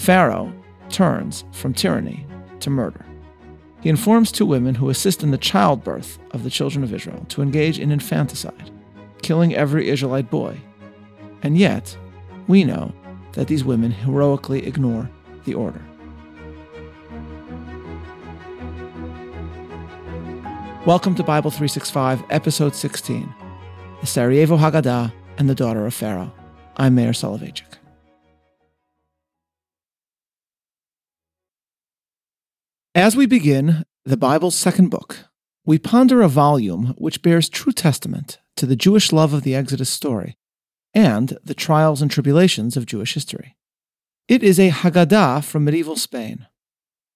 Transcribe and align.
Pharaoh 0.00 0.50
turns 0.88 1.44
from 1.52 1.74
tyranny 1.74 2.26
to 2.60 2.70
murder. 2.70 3.04
He 3.82 3.90
informs 3.90 4.32
two 4.32 4.46
women 4.46 4.74
who 4.74 4.88
assist 4.88 5.22
in 5.22 5.30
the 5.30 5.36
childbirth 5.36 6.18
of 6.30 6.42
the 6.42 6.48
children 6.48 6.82
of 6.82 6.94
Israel 6.94 7.26
to 7.28 7.42
engage 7.42 7.78
in 7.78 7.92
infanticide, 7.92 8.70
killing 9.20 9.54
every 9.54 9.90
Israelite 9.90 10.30
boy. 10.30 10.58
And 11.42 11.58
yet, 11.58 11.94
we 12.48 12.64
know 12.64 12.94
that 13.32 13.48
these 13.48 13.62
women 13.62 13.90
heroically 13.90 14.66
ignore 14.66 15.10
the 15.44 15.52
order. 15.52 15.82
Welcome 20.86 21.14
to 21.16 21.22
Bible 21.22 21.50
365, 21.50 22.22
Episode 22.30 22.74
16 22.74 23.34
The 24.00 24.06
Sarajevo 24.06 24.56
Haggadah 24.56 25.12
and 25.36 25.46
the 25.46 25.54
Daughter 25.54 25.84
of 25.84 25.92
Pharaoh. 25.92 26.32
I'm 26.78 26.94
Meir 26.94 27.10
Soloveichik. 27.10 27.69
As 32.94 33.14
we 33.14 33.26
begin 33.26 33.84
the 34.04 34.16
Bible's 34.16 34.56
second 34.56 34.88
book, 34.88 35.26
we 35.64 35.78
ponder 35.78 36.22
a 36.22 36.28
volume 36.28 36.86
which 36.98 37.22
bears 37.22 37.48
true 37.48 37.72
testament 37.72 38.40
to 38.56 38.66
the 38.66 38.74
Jewish 38.74 39.12
love 39.12 39.32
of 39.32 39.44
the 39.44 39.54
Exodus 39.54 39.88
story 39.88 40.36
and 40.92 41.38
the 41.44 41.54
trials 41.54 42.02
and 42.02 42.10
tribulations 42.10 42.76
of 42.76 42.86
Jewish 42.86 43.14
history. 43.14 43.56
It 44.26 44.42
is 44.42 44.58
a 44.58 44.70
Haggadah 44.70 45.44
from 45.44 45.64
medieval 45.64 45.94
Spain. 45.94 46.48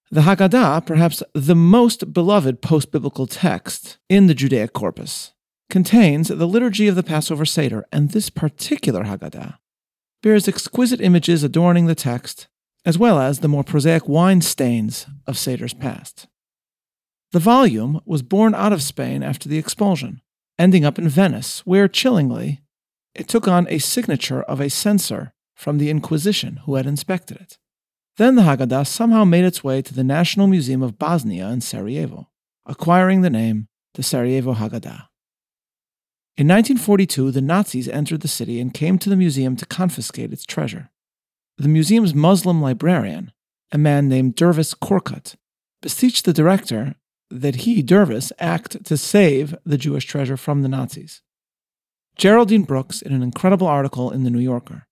The 0.09 0.21
Haggadah, 0.21 0.85
perhaps 0.85 1.21
the 1.33 1.55
most 1.55 2.13
beloved 2.13 2.61
post 2.61 2.93
biblical 2.93 3.27
text 3.27 3.97
in 4.07 4.27
the 4.27 4.33
Judaic 4.33 4.71
corpus, 4.71 5.33
contains 5.69 6.29
the 6.29 6.47
liturgy 6.47 6.87
of 6.87 6.95
the 6.95 7.03
Passover 7.03 7.43
Seder, 7.43 7.83
and 7.91 8.11
this 8.11 8.29
particular 8.29 9.03
Haggadah 9.03 9.57
bears 10.23 10.47
exquisite 10.47 11.01
images 11.01 11.43
adorning 11.43 11.87
the 11.87 11.95
text 11.95 12.47
as 12.85 12.97
well 12.97 13.19
as 13.19 13.39
the 13.39 13.47
more 13.47 13.63
prosaic 13.63 14.07
wine 14.07 14.41
stains 14.41 15.07
of 15.25 15.37
Seder's 15.37 15.73
past. 15.73 16.27
The 17.31 17.39
volume 17.39 17.99
was 18.05 18.21
born 18.21 18.53
out 18.53 18.71
of 18.71 18.83
Spain 18.83 19.23
after 19.23 19.49
the 19.49 19.57
expulsion, 19.57 20.21
ending 20.57 20.85
up 20.85 20.99
in 20.99 21.09
Venice, 21.09 21.65
where, 21.65 21.87
chillingly, 21.87 22.61
it 23.15 23.27
took 23.27 23.47
on 23.47 23.67
a 23.69 23.79
signature 23.79 24.43
of 24.43 24.61
a 24.61 24.69
censor 24.69 25.33
from 25.55 25.77
the 25.77 25.89
Inquisition 25.89 26.61
who 26.65 26.75
had 26.75 26.85
inspected 26.85 27.37
it. 27.37 27.57
Then 28.17 28.35
the 28.35 28.43
Haggadah 28.43 28.87
somehow 28.87 29.25
made 29.25 29.43
its 29.43 29.63
way 29.63 29.81
to 29.81 29.93
the 29.93 30.03
National 30.03 30.47
Museum 30.47 30.81
of 30.81 30.99
Bosnia 30.99 31.49
in 31.49 31.61
Sarajevo, 31.61 32.29
acquiring 32.65 33.21
the 33.21 33.29
name 33.29 33.67
the 33.95 34.03
Sarajevo 34.03 34.53
Haggadah. 34.53 35.07
In 36.37 36.47
1942, 36.47 37.31
the 37.31 37.41
Nazis 37.41 37.87
entered 37.87 38.21
the 38.21 38.27
city 38.27 38.59
and 38.59 38.73
came 38.73 38.97
to 38.99 39.09
the 39.09 39.15
museum 39.15 39.55
to 39.55 39.65
confiscate 39.65 40.33
its 40.33 40.45
treasure. 40.45 40.89
The 41.57 41.69
museum's 41.69 42.13
Muslim 42.13 42.61
librarian, 42.61 43.31
a 43.71 43.77
man 43.77 44.09
named 44.09 44.35
Dervis 44.35 44.73
Korkut, 44.73 45.35
beseeched 45.81 46.25
the 46.25 46.33
director 46.33 46.95
that 47.29 47.57
he, 47.57 47.81
Dervis, 47.81 48.33
act 48.39 48.83
to 48.83 48.97
save 48.97 49.55
the 49.65 49.77
Jewish 49.77 50.05
treasure 50.05 50.35
from 50.35 50.61
the 50.61 50.67
Nazis. 50.67 51.21
Geraldine 52.17 52.63
Brooks, 52.63 53.01
in 53.01 53.13
an 53.13 53.23
incredible 53.23 53.67
article 53.67 54.11
in 54.11 54.23
The 54.23 54.29
New 54.29 54.39
Yorker, 54.39 54.85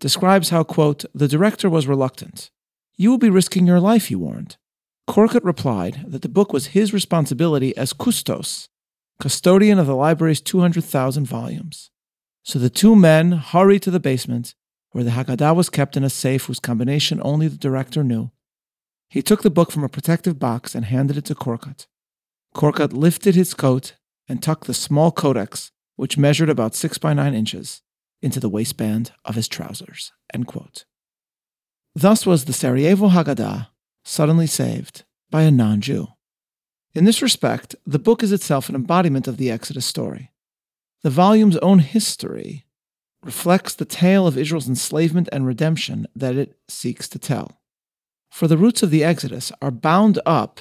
describes 0.00 0.48
how, 0.48 0.62
quote, 0.62 1.04
the 1.14 1.28
director 1.28 1.68
was 1.68 1.86
reluctant. 1.86 2.50
You 2.96 3.10
will 3.10 3.18
be 3.18 3.30
risking 3.30 3.66
your 3.66 3.80
life, 3.80 4.06
he 4.06 4.14
warned. 4.14 4.56
Korkut 5.08 5.44
replied 5.44 6.04
that 6.06 6.22
the 6.22 6.28
book 6.28 6.52
was 6.52 6.68
his 6.68 6.92
responsibility 6.92 7.76
as 7.76 7.92
custos, 7.92 8.68
custodian 9.20 9.78
of 9.78 9.86
the 9.86 9.94
library's 9.94 10.40
200,000 10.40 11.26
volumes. 11.26 11.90
So 12.42 12.58
the 12.58 12.70
two 12.70 12.96
men 12.96 13.32
hurried 13.32 13.82
to 13.82 13.90
the 13.90 14.00
basement 14.00 14.54
where 14.96 15.04
the 15.04 15.10
Haggadah 15.10 15.54
was 15.54 15.68
kept 15.68 15.98
in 15.98 16.04
a 16.04 16.08
safe 16.08 16.46
whose 16.46 16.58
combination 16.58 17.20
only 17.22 17.48
the 17.48 17.58
director 17.58 18.02
knew. 18.02 18.30
He 19.10 19.20
took 19.20 19.42
the 19.42 19.50
book 19.50 19.70
from 19.70 19.84
a 19.84 19.90
protective 19.90 20.38
box 20.38 20.74
and 20.74 20.86
handed 20.86 21.18
it 21.18 21.26
to 21.26 21.34
Korkut. 21.34 21.86
Korkut 22.54 22.94
lifted 22.94 23.34
his 23.34 23.52
coat 23.52 23.96
and 24.26 24.42
tucked 24.42 24.66
the 24.66 24.72
small 24.72 25.12
codex, 25.12 25.70
which 25.96 26.16
measured 26.16 26.48
about 26.48 26.74
six 26.74 26.96
by 26.96 27.12
nine 27.12 27.34
inches, 27.34 27.82
into 28.22 28.40
the 28.40 28.48
waistband 28.48 29.12
of 29.22 29.34
his 29.34 29.48
trousers. 29.48 30.12
Thus 31.94 32.24
was 32.24 32.46
the 32.46 32.54
Sarajevo 32.54 33.10
Haggadah 33.10 33.68
suddenly 34.02 34.46
saved 34.46 35.04
by 35.30 35.42
a 35.42 35.50
non 35.50 35.82
Jew. 35.82 36.08
In 36.94 37.04
this 37.04 37.20
respect, 37.20 37.76
the 37.84 37.98
book 37.98 38.22
is 38.22 38.32
itself 38.32 38.70
an 38.70 38.74
embodiment 38.74 39.28
of 39.28 39.36
the 39.36 39.50
Exodus 39.50 39.84
story. 39.84 40.32
The 41.02 41.10
volume's 41.10 41.58
own 41.58 41.80
history 41.80 42.65
reflects 43.26 43.74
the 43.74 43.84
tale 43.84 44.26
of 44.26 44.38
Israel's 44.38 44.68
enslavement 44.68 45.28
and 45.32 45.44
redemption 45.44 46.06
that 46.14 46.36
it 46.36 46.56
seeks 46.68 47.08
to 47.08 47.18
tell. 47.18 47.60
For 48.30 48.46
the 48.46 48.56
roots 48.56 48.82
of 48.82 48.90
the 48.90 49.02
Exodus 49.02 49.50
are 49.60 49.72
bound 49.72 50.20
up 50.24 50.60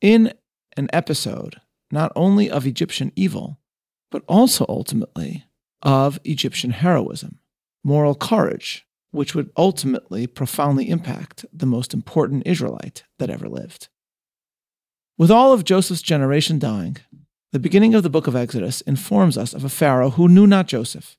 in 0.00 0.32
an 0.76 0.88
episode 0.92 1.60
not 1.90 2.12
only 2.14 2.48
of 2.48 2.66
Egyptian 2.66 3.12
evil, 3.16 3.58
but 4.10 4.22
also 4.28 4.64
ultimately 4.68 5.44
of 5.82 6.20
Egyptian 6.24 6.70
heroism, 6.70 7.40
moral 7.82 8.14
courage, 8.14 8.86
which 9.10 9.34
would 9.34 9.50
ultimately 9.56 10.26
profoundly 10.26 10.88
impact 10.88 11.44
the 11.52 11.66
most 11.66 11.92
important 11.92 12.46
Israelite 12.46 13.04
that 13.18 13.30
ever 13.30 13.48
lived. 13.48 13.88
With 15.18 15.30
all 15.30 15.52
of 15.52 15.64
Joseph's 15.64 16.02
generation 16.02 16.58
dying, 16.58 16.96
the 17.52 17.58
beginning 17.58 17.94
of 17.94 18.02
the 18.02 18.10
book 18.10 18.26
of 18.26 18.36
Exodus 18.36 18.80
informs 18.82 19.36
us 19.36 19.52
of 19.52 19.64
a 19.64 19.68
Pharaoh 19.68 20.10
who 20.10 20.28
knew 20.28 20.46
not 20.46 20.66
Joseph, 20.66 21.16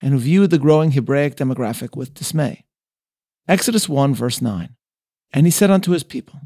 and 0.00 0.12
who 0.12 0.18
viewed 0.18 0.50
the 0.50 0.58
growing 0.58 0.92
Hebraic 0.92 1.36
demographic 1.36 1.96
with 1.96 2.14
dismay. 2.14 2.64
Exodus 3.46 3.88
1, 3.88 4.14
verse 4.14 4.40
9. 4.40 4.76
And 5.32 5.46
he 5.46 5.50
said 5.50 5.70
unto 5.70 5.92
his 5.92 6.04
people, 6.04 6.40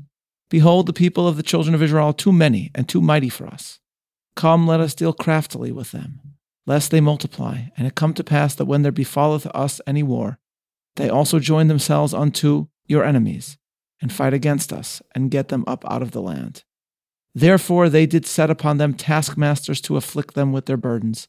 Behold, 0.49 0.87
the 0.87 0.93
people 0.93 1.27
of 1.27 1.37
the 1.37 1.43
children 1.43 1.75
of 1.75 1.83
Israel 1.83 2.09
are 2.09 2.13
too 2.13 2.33
many 2.33 2.71
and 2.75 2.89
too 2.89 3.01
mighty 3.01 3.29
for 3.29 3.47
us. 3.47 3.81
Come, 4.35 4.67
let 4.67 4.81
us 4.81 4.95
deal 4.95 5.13
craftily 5.13 5.73
with 5.73 5.93
them, 5.93 6.21
lest 6.67 6.91
they 6.91 7.01
multiply, 7.01 7.65
and 7.77 7.87
it 7.87 7.95
come 7.95 8.15
to 8.15 8.25
pass 8.25 8.55
that 8.55 8.67
when 8.67 8.83
there 8.83 8.93
befalleth 8.93 9.47
us 9.47 9.81
any 9.87 10.03
war, 10.03 10.39
they 10.97 11.09
also 11.09 11.39
join 11.39 11.69
themselves 11.69 12.13
unto 12.13 12.67
your 12.87 13.05
enemies, 13.05 13.57
and 14.01 14.13
fight 14.13 14.35
against 14.35 14.73
us, 14.73 15.01
and 15.15 15.31
get 15.31 15.49
them 15.49 15.65
up 15.67 15.85
out 15.91 16.03
of 16.03 16.11
the 16.11 16.21
land. 16.21 16.65
Therefore 17.35 17.89
they 17.89 18.05
did 18.07 18.27
set 18.27 18.51
upon 18.51 18.77
them 18.77 18.95
taskmasters 18.95 19.81
to 19.83 19.97
afflict 19.97 20.35
them 20.35 20.53
with 20.53 20.67
their 20.67 20.77
burdens, 20.77 21.29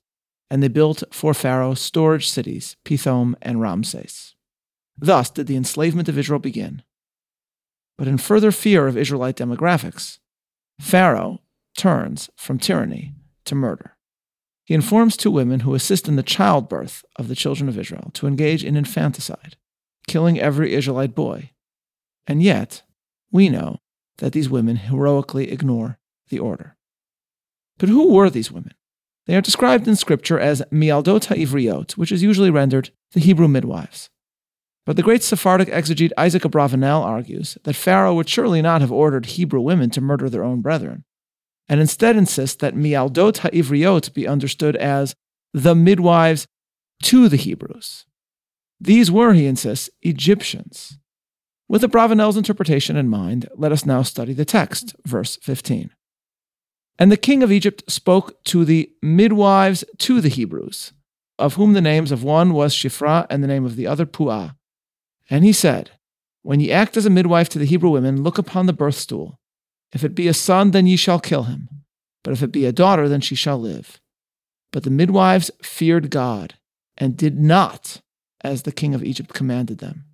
and 0.54 0.62
they 0.62 0.68
built 0.68 1.02
for 1.10 1.34
Pharaoh 1.34 1.74
storage 1.74 2.30
cities, 2.30 2.78
Pithom 2.86 3.34
and 3.42 3.60
Ramses. 3.60 4.36
Thus 4.96 5.32
did 5.32 5.48
the 5.48 5.56
enslavement 5.56 6.08
of 6.08 6.16
Israel 6.16 6.38
begin. 6.38 6.84
But 7.98 8.08
in 8.08 8.20
further 8.20 8.52
fear 8.52 8.86
of 8.86 8.96
Israelite 8.96 9.36
demographics, 9.36 10.20
Pharaoh 10.80 11.42
turns 11.76 12.30
from 12.36 12.60
tyranny 12.60 13.16
to 13.46 13.56
murder. 13.56 13.98
He 14.64 14.76
informs 14.76 15.18
two 15.18 15.32
women 15.32 15.62
who 15.62 15.74
assist 15.74 16.08
in 16.08 16.18
the 16.18 16.22
childbirth 16.22 17.04
of 17.16 17.30
the 17.30 17.36
children 17.36 17.68
of 17.68 17.80
Israel 17.80 18.12
to 18.14 18.28
engage 18.28 18.64
in 18.64 18.78
infanticide, 18.78 19.58
killing 20.08 20.40
every 20.40 20.76
Israelite 20.76 21.16
boy. 21.16 21.50
And 22.28 22.44
yet, 22.44 22.84
we 23.32 23.50
know 23.50 23.80
that 24.20 24.34
these 24.34 24.52
women 24.52 24.76
heroically 24.76 25.52
ignore 25.52 25.98
the 26.30 26.38
order. 26.38 26.78
But 27.80 27.90
who 27.90 28.14
were 28.14 28.30
these 28.30 28.52
women? 28.52 28.76
They 29.26 29.36
are 29.36 29.42
described 29.42 29.88
in 29.88 29.96
Scripture 29.96 30.40
as 30.40 30.62
mialdot 30.72 31.26
ha'ivriot, 31.26 31.98
which 31.98 32.12
is 32.12 32.24
usually 32.24 32.50
rendered 32.50 32.92
the 33.14 33.20
Hebrew 33.20 33.48
midwives. 33.48 34.10
But 34.86 34.98
the 34.98 35.04
great 35.04 35.24
Sephardic 35.24 35.70
exegete 35.70 36.12
Isaac 36.18 36.44
Abravanel 36.44 37.04
argues 37.04 37.58
that 37.64 37.76
Pharaoh 37.76 38.16
would 38.16 38.28
surely 38.28 38.62
not 38.62 38.82
have 38.82 38.92
ordered 38.92 39.28
Hebrew 39.28 39.62
women 39.62 39.90
to 39.92 40.02
murder 40.02 40.30
their 40.30 40.44
own 40.44 40.62
brethren, 40.62 41.06
and 41.70 41.80
instead 41.80 42.18
insists 42.18 42.58
that 42.58 42.76
mialdot 42.76 43.38
ha'ivriot 43.38 44.14
be 44.14 44.28
understood 44.28 44.76
as 44.76 45.16
the 45.54 45.74
midwives 45.76 46.48
to 47.04 47.30
the 47.30 47.38
Hebrews. 47.38 48.06
These 48.82 49.10
were, 49.10 49.34
he 49.34 49.46
insists, 49.46 49.90
Egyptians. 50.02 51.00
With 51.70 51.82
Abravanel's 51.82 52.36
interpretation 52.36 52.98
in 52.98 53.08
mind, 53.08 53.48
let 53.56 53.72
us 53.72 53.86
now 53.86 54.02
study 54.02 54.34
the 54.34 54.44
text, 54.44 54.94
verse 55.06 55.38
15. 55.42 55.92
And 57.00 57.12
the 57.12 57.18
king 57.18 57.44
of 57.44 57.52
Egypt 57.52 57.84
spoke 57.88 58.44
to 58.46 58.66
the 58.66 58.92
midwives 59.02 59.84
to 60.00 60.22
the 60.22 60.30
Hebrews, 60.30 60.94
of 61.40 61.56
whom 61.56 61.74
the 61.74 61.82
names 61.82 62.12
of 62.12 62.24
one 62.24 62.54
was 62.54 62.74
Shiphrah 62.74 63.26
and 63.30 63.44
the 63.44 63.48
name 63.48 63.66
of 63.66 63.76
the 63.76 63.88
other 63.88 64.06
Puah. 64.06 64.52
And 65.30 65.44
he 65.44 65.54
said, 65.54 65.92
When 66.44 66.60
ye 66.60 66.72
act 66.72 66.96
as 66.96 67.06
a 67.06 67.10
midwife 67.10 67.50
to 67.50 67.60
the 67.60 67.66
Hebrew 67.66 67.90
women, 67.90 68.22
look 68.22 68.38
upon 68.38 68.66
the 68.68 68.74
birth 68.74 68.96
stool. 68.96 69.40
If 69.92 70.04
it 70.04 70.16
be 70.16 70.28
a 70.28 70.34
son, 70.34 70.72
then 70.72 70.88
ye 70.88 70.96
shall 70.96 71.20
kill 71.20 71.44
him. 71.44 71.70
But 72.24 72.34
if 72.34 72.44
it 72.44 72.52
be 72.52 72.66
a 72.66 72.72
daughter, 72.72 73.10
then 73.10 73.22
she 73.22 73.36
shall 73.36 73.60
live. 73.60 74.00
But 74.72 74.84
the 74.84 74.90
midwives 74.90 75.52
feared 75.62 76.10
God 76.10 76.56
and 76.98 77.18
did 77.18 77.40
not 77.40 78.02
as 78.42 78.64
the 78.64 78.72
king 78.72 78.94
of 78.94 79.04
Egypt 79.04 79.34
commanded 79.34 79.80
them, 79.80 80.06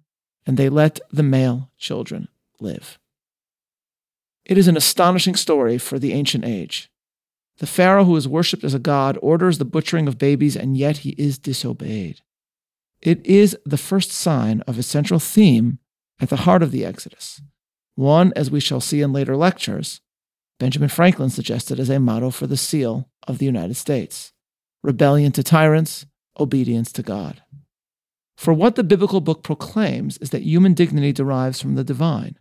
and 0.46 0.58
they 0.58 0.70
let 0.70 1.00
the 1.12 1.24
male 1.24 1.72
children 1.78 2.28
live. 2.60 3.00
It 4.50 4.58
is 4.58 4.68
an 4.68 4.76
astonishing 4.76 5.36
story 5.36 5.78
for 5.78 6.00
the 6.00 6.12
ancient 6.12 6.44
age. 6.44 6.90
The 7.60 7.68
Pharaoh, 7.68 8.06
who 8.06 8.16
is 8.16 8.28
worshipped 8.28 8.64
as 8.64 8.74
a 8.74 8.80
god, 8.80 9.16
orders 9.22 9.60
the 9.60 9.64
butchering 9.66 10.08
of 10.08 10.18
babies, 10.18 10.58
and 10.58 10.76
yet 10.76 10.98
he 10.98 11.12
is 11.20 11.38
disobeyed. 11.38 12.22
It 13.00 13.24
is 13.24 13.56
the 13.64 13.78
first 13.78 14.12
sign 14.12 14.62
of 14.62 14.80
a 14.80 14.84
central 14.84 15.20
theme 15.20 15.78
at 16.20 16.30
the 16.30 16.48
heart 16.48 16.64
of 16.64 16.72
the 16.72 16.84
Exodus. 16.84 17.44
One, 17.94 18.34
as 18.36 18.50
we 18.50 18.60
shall 18.60 18.82
see 18.82 19.02
in 19.02 19.14
later 19.14 19.38
lectures, 19.38 20.02
Benjamin 20.60 20.90
Franklin 20.90 21.30
suggested 21.30 21.80
as 21.80 21.92
a 21.92 22.00
motto 22.00 22.32
for 22.32 22.48
the 22.48 22.58
seal 22.58 23.08
of 23.28 23.38
the 23.38 23.46
United 23.46 23.76
States 23.76 24.34
rebellion 24.82 25.32
to 25.34 25.44
tyrants, 25.44 26.08
obedience 26.40 26.92
to 26.94 27.04
God. 27.04 27.44
For 28.36 28.54
what 28.54 28.76
the 28.76 28.84
biblical 28.84 29.22
book 29.22 29.44
proclaims 29.44 30.18
is 30.18 30.32
that 30.32 30.42
human 30.42 30.74
dignity 30.74 31.12
derives 31.12 31.62
from 31.62 31.76
the 31.76 31.84
divine. 31.84 32.38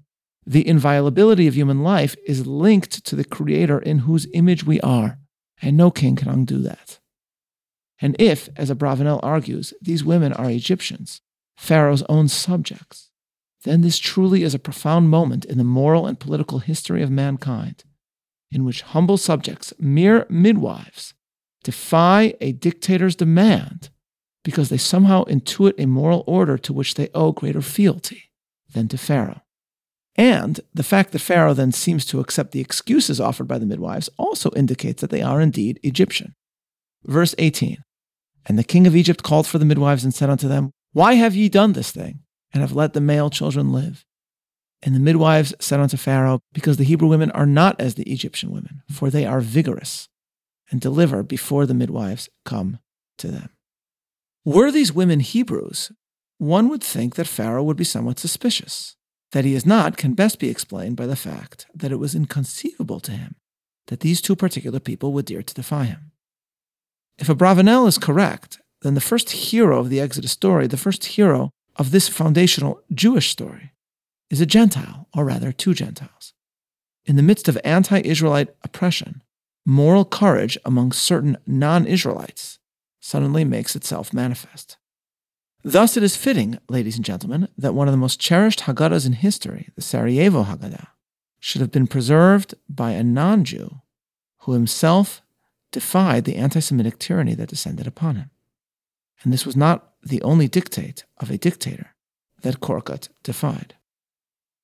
The 0.49 0.67
inviolability 0.67 1.47
of 1.47 1.55
human 1.55 1.83
life 1.83 2.17
is 2.27 2.47
linked 2.47 3.05
to 3.05 3.15
the 3.15 3.25
Creator 3.25 3.81
in 3.81 3.99
whose 3.99 4.27
image 4.33 4.65
we 4.65 4.81
are, 4.81 5.19
and 5.61 5.77
no 5.77 5.91
king 5.91 6.17
can 6.17 6.31
undo 6.31 6.57
that. 6.61 7.01
And 8.01 8.17
if, 8.19 8.49
as 8.57 8.71
Abravanel 8.71 9.21
argues, 9.23 9.75
these 9.83 10.03
women 10.03 10.33
are 10.33 10.49
Egyptians, 10.49 11.21
Pharaoh's 11.59 12.03
own 12.09 12.29
subjects, 12.29 13.11
then 13.65 13.83
this 13.83 13.99
truly 13.99 14.43
is 14.43 14.55
a 14.55 14.59
profound 14.59 15.11
moment 15.11 15.45
in 15.45 15.59
the 15.59 15.65
moral 15.65 16.07
and 16.07 16.19
political 16.19 16.61
history 16.61 17.03
of 17.03 17.11
mankind, 17.11 17.85
in 18.51 18.65
which 18.65 18.81
humble 18.81 19.19
subjects, 19.19 19.75
mere 19.79 20.25
midwives, 20.31 21.13
defy 21.63 22.33
a 22.41 22.53
dictator's 22.53 23.17
demand 23.17 23.91
because 24.45 24.71
they 24.71 24.79
somehow 24.79 25.25
intuit 25.25 25.75
a 25.77 25.85
moral 25.85 26.25
order 26.27 26.57
to 26.57 26.73
which 26.73 26.95
they 26.95 27.11
owe 27.15 27.33
greater 27.33 27.61
fealty 27.61 28.31
than 28.73 28.89
to 28.89 28.97
Pharaoh. 28.97 29.43
And 30.19 30.61
the 30.75 30.83
fact 30.83 31.13
that 31.13 31.21
Pharaoh 31.21 31.55
then 31.55 31.71
seems 31.71 32.05
to 32.07 32.19
accept 32.19 32.51
the 32.51 32.61
excuses 32.61 33.21
offered 33.21 33.47
by 33.47 33.59
the 33.59 33.67
midwives 33.67 34.11
also 34.19 34.51
indicates 34.57 35.01
that 35.01 35.11
they 35.11 35.23
are 35.23 35.41
indeed 35.41 35.79
Egyptian. 35.85 36.35
Verse 37.05 37.37
18 37.39 37.79
And 38.47 38.59
the 38.59 38.65
king 38.65 38.89
of 38.89 38.97
Egypt 38.97 39.23
called 39.23 39.47
for 39.47 39.59
the 39.59 39.65
midwives 39.65 40.03
and 40.03 40.13
said 40.13 40.29
unto 40.29 40.49
them, 40.49 40.73
Why 40.93 41.15
have 41.15 41.37
ye 41.37 41.49
done 41.49 41.75
this 41.75 41.93
thing, 41.93 42.21
and 42.53 42.63
have 42.63 42.73
let 42.73 42.95
the 42.95 43.01
male 43.01 43.31
children 43.31 43.73
live? 43.73 44.05
And 44.83 44.93
the 44.93 45.01
midwives 45.01 45.55
said 45.61 45.79
unto 45.79 45.97
Pharaoh, 45.97 46.41
Because 46.53 46.79
the 46.79 46.85
Hebrew 46.85 47.09
women 47.09 47.31
are 47.31 47.47
not 47.47 47.81
as 47.81 47.95
the 47.95 48.11
Egyptian 48.11 48.51
women, 48.51 48.83
for 48.91 49.11
they 49.11 49.25
are 49.25 49.41
vigorous, 49.41 50.09
and 50.71 50.81
deliver 50.81 51.23
before 51.23 51.65
the 51.65 51.75
midwives 51.75 52.29
come 52.45 52.81
to 53.19 53.29
them. 53.29 53.51
Were 54.45 54.73
these 54.73 54.93
women 54.93 55.21
Hebrews, 55.21 55.93
one 56.39 56.69
would 56.69 56.83
think 56.83 57.15
that 57.15 57.27
Pharaoh 57.27 57.63
would 57.63 57.77
be 57.77 57.85
somewhat 57.85 58.19
suspicious. 58.19 58.97
That 59.33 59.45
he 59.45 59.55
is 59.55 59.67
not 59.67 59.97
can 59.97 60.15
best 60.15 60.39
be 60.39 60.49
explained 60.49 60.97
by 60.97 61.07
the 61.07 61.17
fact 61.17 61.67
that 61.75 61.93
it 61.93 61.99
was 61.99 62.15
inconceivable 62.15 63.01
to 63.01 63.13
him 63.13 63.37
that 63.89 64.01
these 64.01 64.21
two 64.21 64.37
particular 64.37 64.81
people 64.81 65.13
would 65.13 65.27
dare 65.27 65.43
to 65.43 65.55
defy 65.55 65.85
him. 65.85 66.13
If 67.19 67.27
Abravanel 67.27 67.89
is 67.89 67.99
correct, 67.99 68.61
then 68.83 68.95
the 68.95 69.01
first 69.01 69.31
hero 69.31 69.81
of 69.81 69.91
the 69.91 70.01
Exodus 70.01 70.33
story, 70.33 70.67
the 70.67 70.77
first 70.77 71.05
hero 71.05 71.51
of 71.77 71.91
this 71.91 72.09
foundational 72.09 72.81
Jewish 72.93 73.31
story, 73.31 73.73
is 74.31 74.41
a 74.41 74.47
Gentile, 74.47 75.09
or 75.17 75.25
rather, 75.25 75.53
two 75.53 75.75
Gentiles. 75.75 76.35
In 77.07 77.17
the 77.17 77.23
midst 77.23 77.49
of 77.49 77.59
anti 77.65 78.01
Israelite 78.05 78.51
oppression, 78.63 79.23
moral 79.67 80.05
courage 80.05 80.59
among 80.65 80.93
certain 80.93 81.39
non 81.47 81.87
Israelites 81.87 82.59
suddenly 83.01 83.45
makes 83.45 83.75
itself 83.75 84.13
manifest. 84.13 84.77
Thus, 85.65 85.97
it 85.97 86.03
is 86.03 86.17
fitting, 86.17 86.59
ladies 86.69 86.97
and 86.97 87.05
gentlemen, 87.05 87.49
that 87.59 87.75
one 87.75 87.89
of 87.89 87.93
the 87.93 87.99
most 87.99 88.21
cherished 88.21 88.61
Haggadahs 88.61 89.07
in 89.07 89.15
history, 89.15 89.69
the 89.75 89.83
Sarajevo 89.83 90.45
Haggadah, 90.45 90.89
should 91.41 91.61
have 91.61 91.73
been 91.73 91.87
preserved 91.87 92.55
by 92.69 92.93
a 92.93 93.03
non 93.03 93.45
Jew 93.45 93.81
who 94.41 94.53
himself 94.53 95.23
defied 95.73 96.25
the 96.25 96.37
anti 96.37 96.61
Semitic 96.61 96.99
tyranny 96.99 97.35
that 97.35 97.49
descended 97.49 97.87
upon 97.87 98.17
him. 98.17 98.31
And 99.23 99.33
this 99.33 99.45
was 99.45 99.57
not 99.57 99.95
the 100.03 100.23
only 100.23 100.49
dictate 100.49 101.05
of 101.19 101.31
a 101.31 101.39
dictator 101.39 101.95
that 102.43 102.61
Korkut 102.61 103.09
defied. 103.23 103.75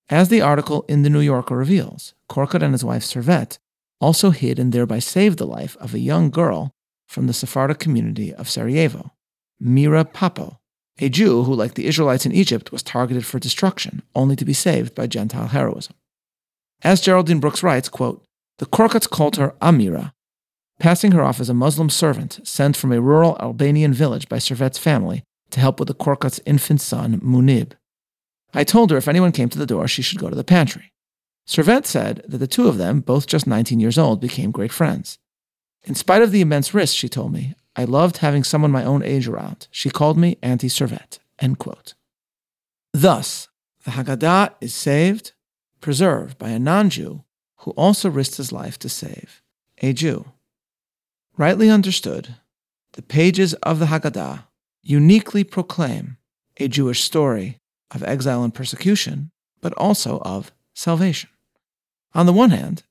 As 0.08 0.28
the 0.28 0.42
article 0.42 0.84
in 0.88 1.02
the 1.02 1.10
New 1.10 1.20
Yorker 1.20 1.56
reveals, 1.56 2.14
Korkut 2.28 2.62
and 2.62 2.72
his 2.72 2.84
wife 2.84 3.02
Servet 3.02 3.58
also 4.00 4.30
hid 4.30 4.58
and 4.58 4.72
thereby 4.72 4.98
saved 4.98 5.38
the 5.38 5.46
life 5.46 5.76
of 5.78 5.94
a 5.94 5.98
young 5.98 6.30
girl 6.30 6.70
from 7.06 7.26
the 7.26 7.32
Sephardic 7.32 7.78
community 7.78 8.32
of 8.32 8.48
Sarajevo, 8.48 9.12
Mira 9.58 10.04
Papo, 10.04 10.58
a 10.98 11.08
Jew 11.08 11.42
who, 11.42 11.54
like 11.54 11.74
the 11.74 11.86
Israelites 11.86 12.26
in 12.26 12.32
Egypt, 12.32 12.70
was 12.70 12.82
targeted 12.82 13.26
for 13.26 13.38
destruction, 13.38 14.02
only 14.14 14.36
to 14.36 14.44
be 14.44 14.52
saved 14.52 14.94
by 14.94 15.06
Gentile 15.06 15.48
heroism. 15.48 15.94
As 16.82 17.00
Geraldine 17.00 17.40
Brooks 17.40 17.62
writes, 17.62 17.88
quote, 17.88 18.24
the 18.58 18.66
Korkuts 18.66 19.10
called 19.10 19.36
her 19.36 19.54
Amira, 19.60 20.12
passing 20.78 21.12
her 21.12 21.22
off 21.22 21.40
as 21.40 21.48
a 21.48 21.54
Muslim 21.54 21.90
servant 21.90 22.40
sent 22.46 22.76
from 22.76 22.92
a 22.92 23.00
rural 23.00 23.36
Albanian 23.40 23.92
village 23.92 24.28
by 24.28 24.36
Servet's 24.36 24.78
family 24.78 25.24
to 25.50 25.60
help 25.60 25.80
with 25.80 25.88
the 25.88 25.94
Korkuts' 25.94 26.40
infant 26.46 26.80
son, 26.80 27.20
Munib. 27.20 27.72
I 28.52 28.62
told 28.62 28.90
her 28.90 28.96
if 28.96 29.08
anyone 29.08 29.32
came 29.32 29.48
to 29.48 29.58
the 29.58 29.66
door, 29.66 29.88
she 29.88 30.02
should 30.02 30.20
go 30.20 30.30
to 30.30 30.36
the 30.36 30.44
pantry. 30.44 30.92
Servet 31.46 31.86
said 31.86 32.22
that 32.28 32.38
the 32.38 32.46
two 32.46 32.68
of 32.68 32.78
them, 32.78 33.00
both 33.00 33.26
just 33.26 33.46
19 33.46 33.80
years 33.80 33.98
old, 33.98 34.20
became 34.20 34.50
great 34.50 34.72
friends. 34.72 35.18
In 35.82 35.94
spite 35.94 36.22
of 36.22 36.30
the 36.30 36.40
immense 36.40 36.72
risk, 36.72 36.94
she 36.94 37.08
told 37.08 37.32
me, 37.32 37.54
I 37.76 37.84
loved 37.84 38.18
having 38.18 38.44
someone 38.44 38.70
my 38.70 38.84
own 38.84 39.02
age 39.02 39.26
around. 39.26 39.68
She 39.70 39.90
called 39.90 40.16
me 40.16 40.38
Auntie 40.42 40.68
Servet. 40.68 41.18
End 41.38 41.58
quote. 41.58 41.94
Thus, 42.92 43.48
the 43.84 43.92
Haggadah 43.92 44.54
is 44.60 44.74
saved, 44.74 45.32
preserved 45.80 46.38
by 46.38 46.50
a 46.50 46.58
non 46.58 46.90
Jew 46.90 47.24
who 47.58 47.72
also 47.72 48.08
risked 48.08 48.36
his 48.36 48.52
life 48.52 48.78
to 48.78 48.88
save 48.88 49.42
a 49.82 49.92
Jew. 49.92 50.26
Rightly 51.36 51.68
understood, 51.68 52.36
the 52.92 53.02
pages 53.02 53.54
of 53.54 53.80
the 53.80 53.86
Haggadah 53.86 54.44
uniquely 54.82 55.42
proclaim 55.42 56.18
a 56.58 56.68
Jewish 56.68 57.02
story 57.02 57.58
of 57.90 58.04
exile 58.04 58.44
and 58.44 58.54
persecution, 58.54 59.30
but 59.60 59.72
also 59.74 60.20
of 60.20 60.52
salvation. 60.74 61.30
On 62.14 62.26
the 62.26 62.32
one 62.32 62.50
hand, 62.50 62.84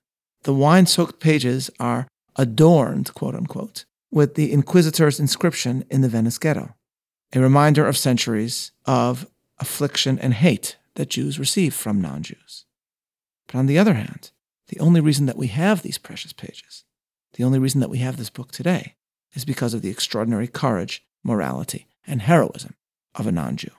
the 0.43 0.53
wine 0.53 0.85
soaked 0.85 1.21
pages 1.21 1.69
are 1.79 2.07
adorned, 2.35 3.13
quote 3.13 3.35
unquote, 3.35 3.85
with 4.13 4.35
the 4.35 4.53
Inquisitor's 4.53 5.19
inscription 5.19 5.83
in 5.89 6.01
the 6.01 6.07
Venice 6.07 6.37
ghetto, 6.37 6.75
a 7.33 7.39
reminder 7.39 7.87
of 7.87 7.97
centuries 7.97 8.71
of 8.85 9.25
affliction 9.57 10.19
and 10.19 10.35
hate 10.35 10.77
that 10.93 11.09
Jews 11.09 11.39
received 11.39 11.75
from 11.75 11.99
non 11.99 12.21
Jews. 12.21 12.65
But 13.47 13.55
on 13.55 13.65
the 13.65 13.79
other 13.79 13.95
hand, 13.95 14.29
the 14.67 14.79
only 14.79 15.01
reason 15.01 15.25
that 15.25 15.37
we 15.37 15.47
have 15.47 15.81
these 15.81 15.97
precious 15.97 16.31
pages, 16.31 16.83
the 17.33 17.43
only 17.43 17.57
reason 17.57 17.81
that 17.81 17.89
we 17.89 17.97
have 17.99 18.17
this 18.17 18.29
book 18.29 18.51
today, 18.51 18.95
is 19.33 19.45
because 19.45 19.73
of 19.73 19.81
the 19.81 19.89
extraordinary 19.89 20.47
courage, 20.47 21.03
morality, 21.23 21.87
and 22.05 22.21
heroism 22.21 22.75
of 23.15 23.25
a 23.25 23.31
non 23.31 23.57
Jew. 23.57 23.71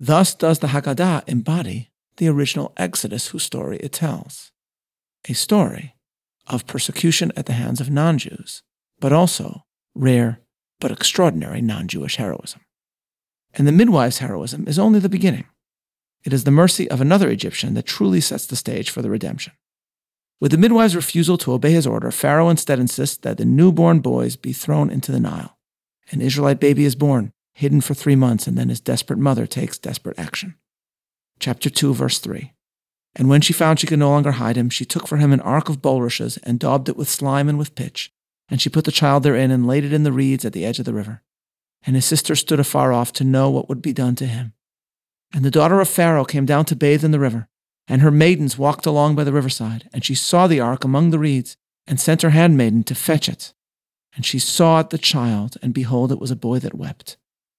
Thus 0.00 0.34
does 0.34 0.58
the 0.58 0.68
Haggadah 0.68 1.28
embody 1.28 1.92
the 2.16 2.28
original 2.28 2.72
Exodus 2.76 3.28
whose 3.28 3.44
story 3.44 3.78
it 3.78 3.92
tells. 3.92 4.50
A 5.28 5.32
story 5.32 5.94
of 6.48 6.66
persecution 6.66 7.30
at 7.36 7.46
the 7.46 7.52
hands 7.52 7.80
of 7.80 7.88
non 7.88 8.18
Jews, 8.18 8.64
but 9.02 9.12
also 9.12 9.64
rare 9.96 10.40
but 10.80 10.92
extraordinary 10.92 11.60
non 11.60 11.88
Jewish 11.88 12.16
heroism. 12.16 12.60
And 13.52 13.66
the 13.66 13.72
midwife's 13.72 14.18
heroism 14.18 14.66
is 14.68 14.78
only 14.78 15.00
the 15.00 15.08
beginning. 15.08 15.44
It 16.24 16.32
is 16.32 16.44
the 16.44 16.52
mercy 16.52 16.88
of 16.88 17.00
another 17.00 17.28
Egyptian 17.28 17.74
that 17.74 17.84
truly 17.84 18.20
sets 18.20 18.46
the 18.46 18.54
stage 18.54 18.90
for 18.90 19.02
the 19.02 19.10
redemption. 19.10 19.54
With 20.40 20.52
the 20.52 20.56
midwife's 20.58 20.94
refusal 20.94 21.36
to 21.38 21.52
obey 21.52 21.72
his 21.72 21.86
order, 21.86 22.12
Pharaoh 22.12 22.48
instead 22.48 22.78
insists 22.78 23.16
that 23.18 23.38
the 23.38 23.44
newborn 23.44 23.98
boys 23.98 24.36
be 24.36 24.52
thrown 24.52 24.88
into 24.88 25.10
the 25.10 25.20
Nile. 25.20 25.58
An 26.12 26.20
Israelite 26.20 26.60
baby 26.60 26.84
is 26.84 26.94
born, 26.94 27.32
hidden 27.54 27.80
for 27.80 27.94
three 27.94 28.16
months, 28.16 28.46
and 28.46 28.56
then 28.56 28.68
his 28.68 28.80
desperate 28.80 29.18
mother 29.18 29.46
takes 29.48 29.78
desperate 29.78 30.18
action. 30.18 30.54
Chapter 31.40 31.68
2, 31.68 31.92
verse 31.92 32.20
3. 32.20 32.52
And 33.16 33.28
when 33.28 33.40
she 33.40 33.52
found 33.52 33.80
she 33.80 33.88
could 33.88 33.98
no 33.98 34.10
longer 34.10 34.32
hide 34.32 34.56
him, 34.56 34.70
she 34.70 34.84
took 34.84 35.08
for 35.08 35.16
him 35.16 35.32
an 35.32 35.40
ark 35.40 35.68
of 35.68 35.82
bulrushes 35.82 36.36
and 36.38 36.60
daubed 36.60 36.88
it 36.88 36.96
with 36.96 37.08
slime 37.08 37.48
and 37.48 37.58
with 37.58 37.74
pitch. 37.74 38.12
And 38.52 38.60
she 38.60 38.68
put 38.68 38.84
the 38.84 38.92
child 38.92 39.22
therein 39.22 39.50
and 39.50 39.66
laid 39.66 39.82
it 39.82 39.94
in 39.94 40.02
the 40.02 40.12
reeds 40.12 40.44
at 40.44 40.52
the 40.52 40.66
edge 40.66 40.78
of 40.78 40.84
the 40.84 40.92
river. 40.92 41.22
And 41.86 41.96
his 41.96 42.04
sister 42.04 42.36
stood 42.36 42.60
afar 42.60 42.92
off 42.92 43.10
to 43.14 43.24
know 43.24 43.48
what 43.48 43.66
would 43.70 43.80
be 43.80 43.94
done 43.94 44.14
to 44.16 44.26
him. 44.26 44.52
And 45.32 45.42
the 45.42 45.50
daughter 45.50 45.80
of 45.80 45.88
Pharaoh 45.88 46.26
came 46.26 46.44
down 46.44 46.66
to 46.66 46.76
bathe 46.76 47.02
in 47.02 47.12
the 47.12 47.18
river. 47.18 47.48
And 47.88 48.02
her 48.02 48.10
maidens 48.10 48.58
walked 48.58 48.84
along 48.84 49.14
by 49.14 49.24
the 49.24 49.32
riverside. 49.32 49.88
And 49.94 50.04
she 50.04 50.14
saw 50.14 50.46
the 50.46 50.60
ark 50.60 50.84
among 50.84 51.08
the 51.08 51.18
reeds, 51.18 51.56
and 51.86 51.98
sent 51.98 52.20
her 52.20 52.28
handmaiden 52.28 52.84
to 52.84 52.94
fetch 52.94 53.26
it. 53.26 53.54
And 54.14 54.26
she 54.26 54.38
saw 54.38 54.82
the 54.82 54.98
child, 54.98 55.56
and 55.62 55.72
behold, 55.72 56.12
it 56.12 56.20
was 56.20 56.30
a 56.30 56.36
boy 56.36 56.58
that 56.58 56.74
wept. 56.74 57.16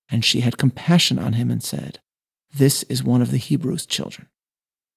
And 0.10 0.24
she 0.24 0.42
had 0.42 0.60
compassion 0.60 1.18
on 1.18 1.34
him 1.34 1.50
and 1.50 1.64
said, 1.64 2.02
This 2.54 2.84
is 2.84 3.04
one 3.04 3.24
of 3.24 3.32
the 3.32 3.38
Hebrews' 3.38 3.88
children. 3.88 4.28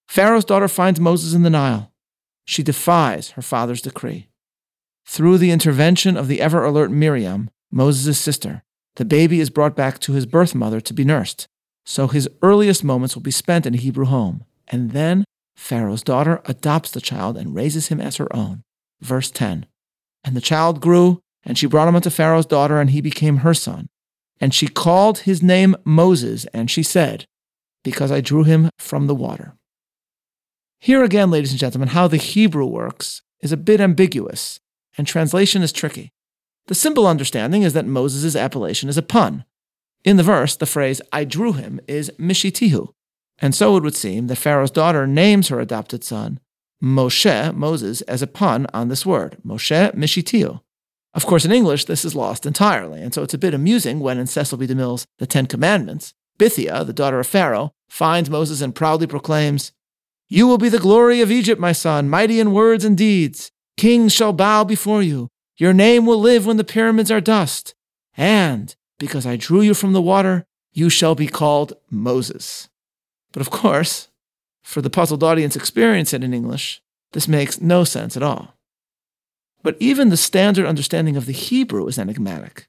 Pharaoh's 0.07 0.45
daughter 0.45 0.69
finds 0.69 1.01
Moses 1.01 1.33
in 1.33 1.43
the 1.43 1.49
Nile. 1.49 1.91
She 2.45 2.63
defies 2.63 3.31
her 3.31 3.43
father's 3.43 3.81
decree. 3.81 4.29
Through 5.07 5.39
the 5.39 5.51
intervention 5.51 6.17
of 6.17 6.29
the 6.29 6.41
ever 6.41 6.65
alert 6.65 6.91
Miriam, 6.91 7.51
Moses' 7.71 8.19
sister, 8.19 8.63
the 8.97 9.05
baby 9.05 9.41
is 9.41 9.51
brought 9.51 9.77
back 9.77 9.99
to 10.01 10.13
his 10.13 10.27
birth 10.27 10.55
mother 10.55 10.81
to 10.81 10.95
be 10.95 11.05
nursed. 11.05 11.47
So 11.85 12.09
his 12.09 12.29
earliest 12.43 12.83
moments 12.83 13.15
will 13.15 13.23
be 13.23 13.31
spent 13.31 13.67
in 13.67 13.75
a 13.75 13.79
Hebrew 13.79 14.07
home. 14.07 14.45
And 14.69 14.91
then 14.91 15.25
Pharaoh's 15.55 16.03
daughter 16.03 16.43
adopts 16.47 16.91
the 16.91 17.01
child 17.01 17.37
and 17.37 17.55
raises 17.55 17.89
him 17.89 18.01
as 18.01 18.17
her 18.17 18.35
own. 18.35 18.63
Verse 19.01 19.31
10 19.31 19.67
And 20.25 20.37
the 20.37 20.41
child 20.41 20.81
grew, 20.81 21.21
and 21.45 21.57
she 21.57 21.67
brought 21.67 21.89
him 21.89 21.97
unto 21.97 22.11
Pharaoh's 22.11 22.47
daughter, 22.47 22.81
and 22.81 22.91
he 22.91 23.01
became 23.01 23.39
her 23.39 23.55
son. 23.55 23.89
And 24.41 24.53
she 24.53 24.69
called 24.69 25.19
his 25.21 25.43
name 25.43 25.77
Moses, 25.85 26.45
and 26.53 26.71
she 26.71 26.83
said, 26.83 27.27
because 27.87 28.11
I 28.11 28.21
drew 28.21 28.43
him 28.43 28.69
from 28.79 29.07
the 29.07 29.15
water. 29.15 29.55
Here 30.81 31.05
again, 31.05 31.31
ladies 31.31 31.53
and 31.53 31.61
gentlemen, 31.61 31.91
how 31.91 32.09
the 32.09 32.17
Hebrew 32.17 32.67
works 32.67 33.23
is 33.41 33.53
a 33.53 33.57
bit 33.57 33.81
ambiguous, 33.81 34.59
and 34.97 35.07
translation 35.07 35.63
is 35.63 35.73
tricky. 35.73 36.13
The 36.67 36.75
simple 36.75 37.07
understanding 37.07 37.63
is 37.63 37.73
that 37.75 37.87
Moses' 37.87 38.35
appellation 38.35 38.89
is 38.89 38.99
a 38.99 39.03
pun. 39.03 39.45
In 40.05 40.17
the 40.17 40.23
verse, 40.23 40.57
the 40.57 40.67
phrase, 40.67 41.01
I 41.13 41.25
drew 41.25 41.53
him, 41.53 41.81
is 41.87 42.11
Mishitihu, 42.19 42.89
and 43.39 43.55
so 43.55 43.77
it 43.77 43.83
would 43.83 43.97
seem 43.97 44.27
that 44.29 44.37
Pharaoh's 44.37 44.71
daughter 44.71 45.07
names 45.07 45.49
her 45.49 45.61
adopted 45.61 46.05
son, 46.05 46.41
Moshe, 46.83 47.55
Moses, 47.55 48.03
as 48.03 48.23
a 48.23 48.27
pun 48.27 48.67
on 48.73 48.89
this 48.89 49.07
word, 49.07 49.39
Moshe 49.45 49.95
Mishitihu. 49.95 50.61
Of 51.15 51.25
course, 51.25 51.45
in 51.45 51.53
English, 51.53 51.87
this 51.87 52.05
is 52.05 52.15
lost 52.15 52.45
entirely, 52.45 53.01
and 53.01 53.15
so 53.15 53.23
it's 53.23 53.35
a 53.35 53.39
bit 53.39 53.55
amusing 53.55 54.01
when 54.01 54.19
in 54.19 54.27
Cecil 54.27 54.59
B. 54.59 54.67
DeMille's 54.67 55.07
The 55.19 55.27
Ten 55.27 55.47
Commandments, 55.47 56.13
Bithiah, 56.39 56.87
the 56.87 56.93
daughter 56.93 57.19
of 57.19 57.27
Pharaoh, 57.27 57.73
finds 57.89 58.29
Moses 58.29 58.61
and 58.61 58.75
proudly 58.75 59.07
proclaims, 59.07 59.73
You 60.29 60.47
will 60.47 60.59
be 60.59 60.69
the 60.69 60.79
glory 60.79 61.21
of 61.23 61.31
Egypt, 61.31 61.61
my 61.61 61.73
son, 61.73 62.11
mighty 62.11 62.39
in 62.39 62.53
words 62.53 62.85
and 62.85 62.99
deeds. 62.99 63.51
Kings 63.77 64.13
shall 64.13 64.33
bow 64.33 64.65
before 64.65 65.03
you. 65.03 65.29
Your 65.59 65.73
name 65.73 66.07
will 66.07 66.19
live 66.19 66.47
when 66.47 66.57
the 66.57 66.65
pyramids 66.65 67.11
are 67.11 67.21
dust. 67.21 67.75
And 68.17 68.75
because 68.99 69.27
I 69.27 69.37
drew 69.37 69.61
you 69.61 69.75
from 69.75 69.93
the 69.93 70.03
water, 70.03 70.47
you 70.73 70.89
shall 70.89 71.15
be 71.15 71.27
called 71.27 71.75
Moses. 71.91 72.69
But 73.33 73.43
of 73.43 73.51
course, 73.51 74.09
for 74.63 74.81
the 74.81 74.91
puzzled 74.91 75.23
audience 75.23 75.57
experiencing 75.57 76.23
it 76.23 76.25
in 76.25 76.35
English, 76.35 76.81
this 77.13 77.29
makes 77.29 77.61
no 77.61 77.85
sense 77.85 78.17
at 78.17 78.23
all. 78.23 78.55
But 79.63 79.77
even 79.79 80.09
the 80.09 80.17
standard 80.17 80.67
understanding 80.67 81.17
of 81.17 81.27
the 81.27 81.33
Hebrew 81.33 81.87
is 81.87 81.99
enigmatic. 81.99 82.69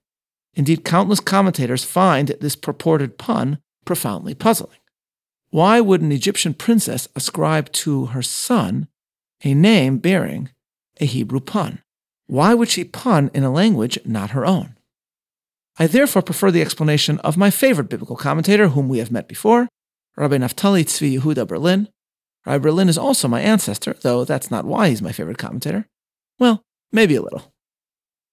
Indeed, 0.56 0.84
countless 0.84 1.20
commentators 1.20 1.86
find 1.86 2.30
this 2.42 2.56
purported 2.56 3.18
pun 3.18 3.60
profoundly 3.86 4.34
puzzling. 4.34 4.80
Why 5.52 5.80
would 5.80 6.02
an 6.02 6.12
Egyptian 6.12 6.54
princess 6.54 7.08
ascribe 7.16 7.72
to 7.74 8.08
her 8.08 8.22
son 8.22 8.88
a 9.44 9.54
name 9.54 10.00
bearing 10.00 10.50
a 11.00 11.06
Hebrew 11.06 11.40
pun? 11.40 11.82
Why 12.28 12.54
would 12.54 12.70
she 12.70 12.84
pun 12.84 13.32
in 13.34 13.44
a 13.44 13.52
language 13.52 13.98
not 14.06 14.32
her 14.32 14.46
own? 14.46 14.76
I 15.80 15.88
therefore 15.88 16.22
prefer 16.22 16.52
the 16.52 16.62
explanation 16.62 17.20
of 17.20 17.38
my 17.38 17.50
favorite 17.50 17.90
biblical 17.90 18.16
commentator, 18.16 18.70
whom 18.70 18.90
we 18.90 18.98
have 18.98 19.12
met 19.12 19.28
before, 19.28 19.68
Rabbi 20.16 20.38
Naftali 20.38 20.84
Tzvi 20.84 21.20
Yehuda 21.20 21.48
Berlin. 21.48 21.90
Rabbi 22.46 22.58
Berlin 22.58 22.90
is 22.90 22.98
also 22.98 23.28
my 23.28 23.42
ancestor, 23.42 23.96
though 24.02 24.26
that's 24.26 24.50
not 24.50 24.66
why 24.66 24.90
he's 24.90 25.02
my 25.02 25.12
favorite 25.12 25.38
commentator. 25.38 25.88
Well, 26.40 26.64
maybe 26.92 27.16
a 27.16 27.22
little. 27.22 27.54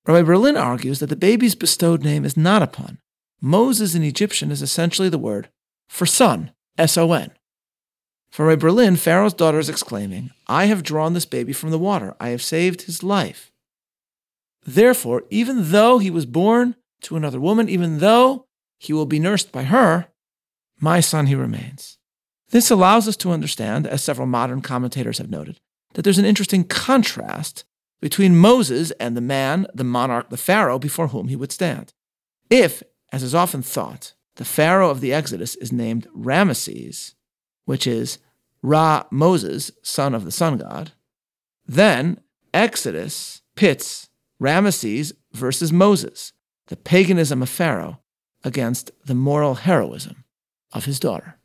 Rabbi 0.06 0.22
Berlin 0.22 0.56
argues 0.56 1.00
that 1.00 1.06
the 1.06 1.16
baby's 1.16 1.54
bestowed 1.54 2.02
name 2.02 2.24
is 2.24 2.36
not 2.36 2.62
a 2.62 2.66
pun. 2.66 2.98
Moses 3.40 3.94
in 3.94 4.02
Egyptian 4.02 4.50
is 4.50 4.62
essentially 4.62 5.08
the 5.08 5.18
word 5.18 5.50
for 5.88 6.06
son, 6.06 6.52
S 6.78 6.96
O 6.96 7.12
N. 7.12 7.30
For 8.34 8.46
Rabbi 8.46 8.62
Berlin, 8.62 8.96
Pharaoh's 8.96 9.32
daughter 9.32 9.60
is 9.60 9.68
exclaiming, 9.68 10.32
I 10.48 10.64
have 10.64 10.82
drawn 10.82 11.14
this 11.14 11.24
baby 11.24 11.52
from 11.52 11.70
the 11.70 11.78
water. 11.78 12.16
I 12.18 12.30
have 12.30 12.42
saved 12.42 12.82
his 12.82 13.04
life. 13.04 13.52
Therefore, 14.66 15.22
even 15.30 15.70
though 15.70 15.98
he 15.98 16.10
was 16.10 16.26
born 16.26 16.74
to 17.02 17.14
another 17.14 17.38
woman, 17.38 17.68
even 17.68 18.00
though 18.00 18.46
he 18.76 18.92
will 18.92 19.06
be 19.06 19.20
nursed 19.20 19.52
by 19.52 19.62
her, 19.62 20.08
my 20.80 20.98
son 20.98 21.28
he 21.28 21.36
remains. 21.36 21.98
This 22.50 22.72
allows 22.72 23.06
us 23.06 23.16
to 23.18 23.30
understand, 23.30 23.86
as 23.86 24.02
several 24.02 24.26
modern 24.26 24.62
commentators 24.62 25.18
have 25.18 25.30
noted, 25.30 25.60
that 25.92 26.02
there's 26.02 26.18
an 26.18 26.24
interesting 26.24 26.64
contrast 26.64 27.64
between 28.00 28.36
Moses 28.36 28.90
and 28.98 29.16
the 29.16 29.20
man, 29.20 29.68
the 29.72 29.84
monarch, 29.84 30.30
the 30.30 30.36
Pharaoh 30.36 30.80
before 30.80 31.06
whom 31.06 31.28
he 31.28 31.36
would 31.36 31.52
stand. 31.52 31.92
If, 32.50 32.82
as 33.12 33.22
is 33.22 33.32
often 33.32 33.62
thought, 33.62 34.14
the 34.34 34.44
Pharaoh 34.44 34.90
of 34.90 35.00
the 35.00 35.12
Exodus 35.12 35.54
is 35.54 35.70
named 35.70 36.08
Ramesses, 36.16 37.14
which 37.66 37.86
is 37.86 38.18
Ra 38.64 39.04
Moses, 39.10 39.70
son 39.82 40.14
of 40.14 40.24
the 40.24 40.30
sun 40.30 40.56
god, 40.56 40.92
then 41.66 42.20
Exodus 42.54 43.42
pits 43.56 44.08
Ramesses 44.40 45.12
versus 45.32 45.72
Moses, 45.72 46.32
the 46.68 46.76
paganism 46.76 47.42
of 47.42 47.48
Pharaoh, 47.48 48.00
against 48.42 48.90
the 49.04 49.14
moral 49.14 49.54
heroism 49.54 50.24
of 50.72 50.86
his 50.86 50.98
daughter. 50.98 51.38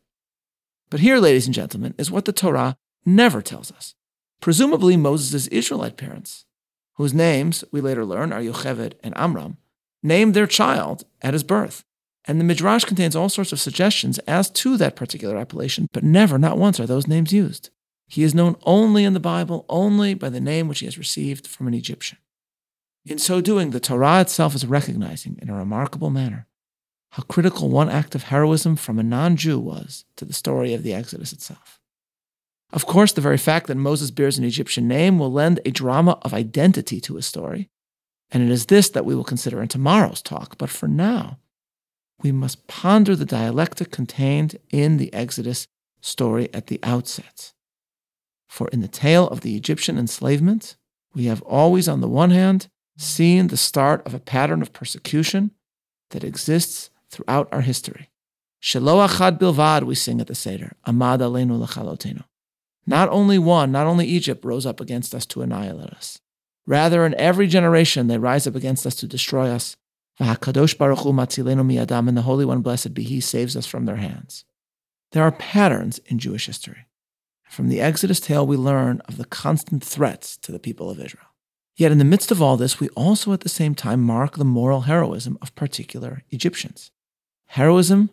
But 0.88 1.00
here, 1.00 1.18
ladies 1.18 1.46
and 1.46 1.54
gentlemen, 1.54 1.94
is 1.98 2.10
what 2.10 2.24
the 2.24 2.32
Torah 2.32 2.76
never 3.04 3.42
tells 3.42 3.70
us. 3.70 3.94
Presumably, 4.40 4.96
Moses' 4.96 5.46
Israelite 5.48 5.96
parents 5.96 6.46
whose 7.00 7.14
names 7.14 7.64
we 7.72 7.80
later 7.80 8.04
learn 8.04 8.30
are 8.30 8.42
Yocheved 8.42 8.92
and 9.02 9.16
Amram, 9.16 9.56
named 10.02 10.34
their 10.34 10.46
child 10.46 11.04
at 11.22 11.32
his 11.32 11.42
birth. 11.42 11.82
And 12.26 12.38
the 12.38 12.44
Midrash 12.44 12.84
contains 12.84 13.16
all 13.16 13.28
sorts 13.28 13.52
of 13.52 13.60
suggestions 13.60 14.18
as 14.20 14.50
to 14.50 14.76
that 14.76 14.96
particular 14.96 15.36
appellation, 15.36 15.88
but 15.92 16.04
never, 16.04 16.38
not 16.38 16.58
once, 16.58 16.78
are 16.78 16.86
those 16.86 17.06
names 17.06 17.32
used. 17.32 17.70
He 18.06 18.22
is 18.22 18.34
known 18.34 18.56
only 18.62 19.04
in 19.04 19.14
the 19.14 19.20
Bible, 19.20 19.64
only 19.68 20.14
by 20.14 20.28
the 20.28 20.40
name 20.40 20.68
which 20.68 20.80
he 20.80 20.86
has 20.86 20.98
received 20.98 21.46
from 21.46 21.66
an 21.66 21.74
Egyptian. 21.74 22.18
In 23.06 23.18
so 23.18 23.40
doing, 23.40 23.70
the 23.70 23.80
Torah 23.80 24.20
itself 24.20 24.54
is 24.54 24.66
recognizing 24.66 25.38
in 25.40 25.48
a 25.48 25.56
remarkable 25.56 26.10
manner 26.10 26.46
how 27.12 27.22
critical 27.24 27.68
one 27.68 27.88
act 27.88 28.14
of 28.14 28.24
heroism 28.24 28.76
from 28.76 28.98
a 28.98 29.02
non 29.02 29.36
Jew 29.36 29.58
was 29.58 30.04
to 30.16 30.24
the 30.24 30.32
story 30.32 30.74
of 30.74 30.82
the 30.82 30.92
Exodus 30.94 31.32
itself. 31.32 31.80
Of 32.72 32.86
course, 32.86 33.12
the 33.12 33.20
very 33.20 33.38
fact 33.38 33.66
that 33.66 33.76
Moses 33.76 34.10
bears 34.10 34.38
an 34.38 34.44
Egyptian 34.44 34.86
name 34.86 35.18
will 35.18 35.32
lend 35.32 35.60
a 35.64 35.70
drama 35.70 36.18
of 36.22 36.32
identity 36.32 37.00
to 37.00 37.16
his 37.16 37.26
story, 37.26 37.68
and 38.30 38.42
it 38.42 38.50
is 38.50 38.66
this 38.66 38.90
that 38.90 39.04
we 39.04 39.14
will 39.14 39.24
consider 39.24 39.60
in 39.60 39.68
tomorrow's 39.68 40.22
talk. 40.22 40.56
But 40.56 40.70
for 40.70 40.86
now, 40.86 41.38
we 42.22 42.32
must 42.32 42.66
ponder 42.66 43.16
the 43.16 43.24
dialectic 43.24 43.90
contained 43.90 44.56
in 44.70 44.96
the 44.96 45.12
Exodus 45.12 45.66
story 46.00 46.48
at 46.54 46.66
the 46.66 46.80
outset. 46.82 47.52
For 48.48 48.68
in 48.68 48.80
the 48.80 48.88
tale 48.88 49.28
of 49.28 49.40
the 49.40 49.56
Egyptian 49.56 49.98
enslavement, 49.98 50.76
we 51.14 51.26
have 51.26 51.42
always, 51.42 51.88
on 51.88 52.00
the 52.00 52.08
one 52.08 52.30
hand, 52.30 52.68
seen 52.96 53.46
the 53.46 53.56
start 53.56 54.04
of 54.06 54.14
a 54.14 54.20
pattern 54.20 54.62
of 54.62 54.72
persecution 54.72 55.52
that 56.10 56.24
exists 56.24 56.90
throughout 57.10 57.48
our 57.52 57.62
history. 57.62 58.10
Shelo 58.62 59.06
achad 59.06 59.38
bilvad, 59.38 59.84
we 59.84 59.94
sing 59.94 60.20
at 60.20 60.26
the 60.26 60.34
Seder, 60.34 60.72
Amad 60.86 61.20
aleinu 61.20 61.64
lechalotenu. 61.64 62.24
Not 62.86 63.08
only 63.08 63.38
one, 63.38 63.72
not 63.72 63.86
only 63.86 64.06
Egypt 64.06 64.44
rose 64.44 64.66
up 64.66 64.80
against 64.80 65.14
us 65.14 65.24
to 65.26 65.42
annihilate 65.42 65.90
us. 65.90 66.18
Rather, 66.66 67.06
in 67.06 67.14
every 67.14 67.46
generation, 67.46 68.06
they 68.06 68.18
rise 68.18 68.46
up 68.46 68.54
against 68.54 68.86
us 68.86 68.94
to 68.96 69.06
destroy 69.06 69.48
us. 69.48 69.76
V'hakadosh 70.20 70.76
baruch 70.76 71.00
hu 71.00 71.12
matzilenu 71.12 71.64
miyadam, 71.64 72.08
and 72.08 72.16
the 72.16 72.22
Holy 72.22 72.44
One, 72.44 72.60
blessed 72.60 72.94
be 72.94 73.02
He, 73.02 73.20
saves 73.20 73.56
us 73.56 73.66
from 73.66 73.86
their 73.86 73.96
hands. 73.96 74.44
There 75.12 75.22
are 75.22 75.32
patterns 75.32 75.98
in 76.06 76.18
Jewish 76.18 76.46
history. 76.46 76.86
From 77.48 77.68
the 77.68 77.80
Exodus 77.80 78.20
tale, 78.20 78.46
we 78.46 78.56
learn 78.56 79.00
of 79.08 79.16
the 79.16 79.24
constant 79.24 79.82
threats 79.82 80.36
to 80.38 80.52
the 80.52 80.60
people 80.60 80.90
of 80.90 81.00
Israel. 81.00 81.26
Yet, 81.74 81.90
in 81.90 81.98
the 81.98 82.04
midst 82.04 82.30
of 82.30 82.42
all 82.42 82.56
this, 82.56 82.78
we 82.78 82.90
also 82.90 83.32
at 83.32 83.40
the 83.40 83.48
same 83.48 83.74
time 83.74 84.02
mark 84.02 84.36
the 84.36 84.44
moral 84.44 84.82
heroism 84.82 85.38
of 85.40 85.54
particular 85.54 86.22
Egyptians. 86.30 86.90
Heroism 87.46 88.10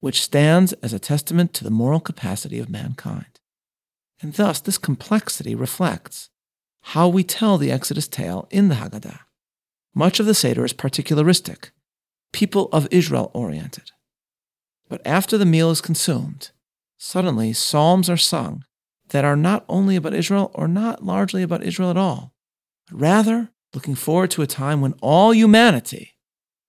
which 0.00 0.22
stands 0.22 0.72
as 0.74 0.92
a 0.92 0.98
testament 0.98 1.52
to 1.54 1.64
the 1.64 1.70
moral 1.70 2.00
capacity 2.00 2.58
of 2.58 2.70
mankind. 2.70 3.40
And 4.20 4.34
thus, 4.34 4.60
this 4.60 4.78
complexity 4.78 5.54
reflects 5.54 6.30
how 6.80 7.08
we 7.08 7.24
tell 7.24 7.58
the 7.58 7.72
Exodus 7.72 8.06
tale 8.06 8.46
in 8.50 8.68
the 8.68 8.76
Haggadah. 8.76 9.20
Much 9.98 10.20
of 10.20 10.26
the 10.26 10.34
Seder 10.34 10.62
is 10.62 10.74
particularistic, 10.74 11.70
people 12.30 12.68
of 12.70 12.86
Israel 12.90 13.30
oriented. 13.32 13.92
But 14.90 15.00
after 15.06 15.38
the 15.38 15.46
meal 15.46 15.70
is 15.70 15.80
consumed, 15.80 16.50
suddenly 16.98 17.54
psalms 17.54 18.10
are 18.10 18.18
sung 18.18 18.64
that 19.08 19.24
are 19.24 19.36
not 19.36 19.64
only 19.70 19.96
about 19.96 20.12
Israel 20.12 20.50
or 20.52 20.68
not 20.68 21.02
largely 21.02 21.42
about 21.42 21.62
Israel 21.62 21.88
at 21.88 21.96
all, 21.96 22.34
but 22.90 23.00
rather 23.00 23.48
looking 23.72 23.94
forward 23.94 24.30
to 24.32 24.42
a 24.42 24.46
time 24.46 24.82
when 24.82 24.92
all 25.00 25.32
humanity, 25.32 26.12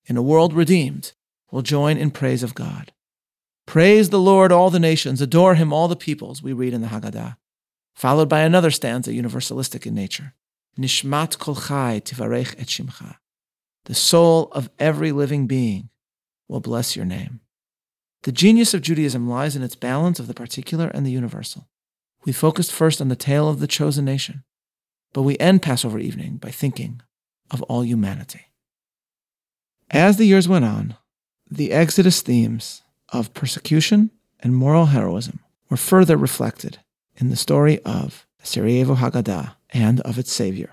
in 0.05 0.15
a 0.15 0.21
world 0.21 0.53
redeemed, 0.53 1.11
will 1.51 1.61
join 1.61 1.97
in 1.97 2.11
praise 2.11 2.43
of 2.43 2.55
God. 2.55 2.93
Praise 3.65 4.09
the 4.09 4.21
Lord, 4.21 4.53
all 4.53 4.69
the 4.69 4.79
nations, 4.79 5.19
adore 5.19 5.55
him, 5.55 5.73
all 5.73 5.89
the 5.89 5.97
peoples, 5.97 6.41
we 6.41 6.53
read 6.53 6.73
in 6.73 6.79
the 6.79 6.87
Haggadah, 6.87 7.35
followed 7.93 8.29
by 8.29 8.39
another 8.39 8.71
stanza, 8.71 9.11
universalistic 9.11 9.85
in 9.85 9.93
nature. 9.93 10.33
Nishmat 10.77 11.39
kol 11.39 11.55
chai 11.55 12.01
tivarech 12.03 12.55
et 12.59 12.67
shimcha. 12.67 13.15
The 13.85 13.95
soul 13.95 14.49
of 14.51 14.69
every 14.77 15.11
living 15.11 15.47
being 15.47 15.89
will 16.47 16.59
bless 16.59 16.95
your 16.95 17.05
name. 17.05 17.39
The 18.23 18.31
genius 18.31 18.73
of 18.73 18.81
Judaism 18.81 19.29
lies 19.29 19.55
in 19.55 19.63
its 19.63 19.75
balance 19.75 20.19
of 20.19 20.27
the 20.27 20.33
particular 20.33 20.87
and 20.87 21.05
the 21.05 21.11
universal. 21.11 21.67
We 22.25 22.33
focused 22.33 22.71
first 22.71 22.99
on 22.99 23.07
the 23.07 23.15
tale 23.15 23.49
of 23.49 23.59
the 23.59 23.67
chosen 23.67 24.05
nation, 24.05 24.43
but 25.13 25.21
we 25.21 25.37
end 25.39 25.61
Passover 25.61 25.99
evening 25.99 26.37
by 26.37 26.51
thinking 26.51 27.01
of 27.49 27.61
all 27.63 27.83
humanity. 27.83 28.47
As 29.89 30.17
the 30.17 30.25
years 30.25 30.47
went 30.47 30.65
on, 30.65 30.95
the 31.49 31.71
Exodus 31.71 32.21
themes 32.21 32.81
of 33.09 33.33
persecution 33.33 34.11
and 34.41 34.55
moral 34.55 34.87
heroism 34.87 35.39
were 35.69 35.77
further 35.77 36.17
reflected 36.17 36.79
in 37.15 37.29
the 37.29 37.35
story 37.35 37.79
of 37.83 38.27
the 38.39 38.47
Sarajevo 38.47 38.95
Haggadah 38.95 39.56
and 39.71 40.01
of 40.01 40.17
its 40.17 40.31
savior. 40.31 40.71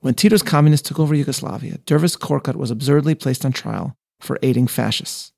When 0.00 0.14
Tito's 0.14 0.42
communists 0.42 0.88
took 0.88 0.98
over 0.98 1.14
Yugoslavia, 1.14 1.78
Dervis 1.84 2.16
Korkut 2.16 2.56
was 2.56 2.70
absurdly 2.70 3.14
placed 3.14 3.44
on 3.44 3.52
trial 3.52 3.96
for 4.18 4.38
aiding 4.42 4.66
fascists. 4.66 5.32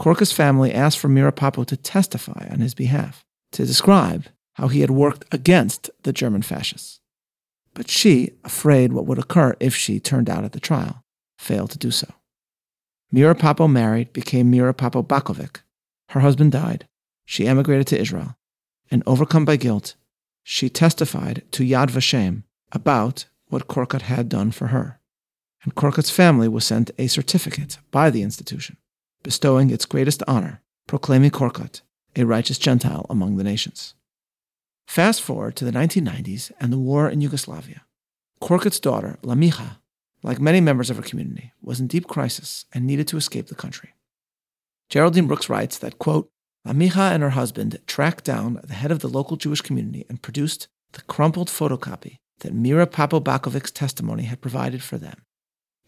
Korkut's 0.00 0.32
family 0.32 0.72
asked 0.72 0.98
for 0.98 1.08
Mira 1.08 1.32
Papo 1.32 1.64
to 1.66 1.76
testify 1.76 2.48
on 2.50 2.60
his 2.60 2.74
behalf, 2.74 3.24
to 3.52 3.66
describe 3.66 4.26
how 4.54 4.68
he 4.68 4.80
had 4.80 4.90
worked 4.90 5.24
against 5.32 5.90
the 6.02 6.12
German 6.12 6.42
fascists. 6.42 7.00
But 7.74 7.90
she, 7.90 8.32
afraid 8.44 8.92
what 8.92 9.06
would 9.06 9.18
occur 9.18 9.56
if 9.58 9.74
she 9.74 9.98
turned 9.98 10.30
out 10.30 10.44
at 10.44 10.52
the 10.52 10.60
trial, 10.60 11.02
failed 11.38 11.70
to 11.70 11.78
do 11.78 11.90
so. 11.90 12.08
Mira 13.10 13.34
Papo 13.34 13.70
married, 13.70 14.12
became 14.12 14.50
Mira 14.50 14.74
Papo 14.74 15.04
Bakovic. 15.06 15.62
Her 16.10 16.20
husband 16.20 16.52
died. 16.52 16.86
She 17.24 17.46
emigrated 17.46 17.86
to 17.88 18.00
Israel. 18.00 18.36
And 18.90 19.02
overcome 19.06 19.44
by 19.44 19.56
guilt, 19.56 19.96
she 20.44 20.68
testified 20.68 21.42
to 21.50 21.64
Yad 21.64 21.90
Vashem 21.90 22.44
about 22.70 23.26
what 23.48 23.66
Korkut 23.66 24.02
had 24.02 24.28
done 24.28 24.52
for 24.52 24.68
her. 24.68 25.00
And 25.64 25.74
Korkut's 25.74 26.10
family 26.10 26.46
was 26.46 26.64
sent 26.64 26.90
a 26.98 27.06
certificate 27.08 27.78
by 27.90 28.10
the 28.10 28.22
institution, 28.22 28.76
bestowing 29.22 29.70
its 29.70 29.86
greatest 29.86 30.22
honor, 30.28 30.60
proclaiming 30.86 31.30
Korkut 31.30 31.80
a 32.16 32.24
righteous 32.24 32.58
Gentile 32.58 33.06
among 33.10 33.36
the 33.36 33.44
nations. 33.44 33.94
Fast 34.86 35.22
forward 35.22 35.56
to 35.56 35.64
the 35.64 35.72
1990s 35.72 36.52
and 36.60 36.72
the 36.72 36.78
war 36.78 37.08
in 37.08 37.20
Yugoslavia. 37.20 37.82
Korkut's 38.40 38.78
daughter, 38.78 39.18
Lamicha, 39.22 39.78
like 40.22 40.40
many 40.40 40.60
members 40.60 40.90
of 40.90 40.96
her 40.96 41.02
community, 41.02 41.52
was 41.62 41.80
in 41.80 41.86
deep 41.86 42.06
crisis 42.06 42.66
and 42.72 42.86
needed 42.86 43.08
to 43.08 43.16
escape 43.16 43.48
the 43.48 43.54
country. 43.54 43.94
Geraldine 44.90 45.26
Brooks 45.26 45.48
writes 45.48 45.78
that, 45.78 45.98
quote, 45.98 46.30
Lamicha 46.66 47.12
and 47.12 47.22
her 47.22 47.30
husband 47.30 47.78
tracked 47.86 48.24
down 48.24 48.60
the 48.64 48.74
head 48.74 48.90
of 48.90 49.00
the 49.00 49.08
local 49.08 49.36
Jewish 49.36 49.60
community 49.60 50.06
and 50.08 50.22
produced 50.22 50.68
the 50.92 51.02
crumpled 51.02 51.48
photocopy 51.48 52.16
that 52.40 52.54
Mira 52.54 52.86
Papo 52.86 53.20
testimony 53.72 54.24
had 54.24 54.40
provided 54.40 54.82
for 54.82 54.96
them. 54.96 55.22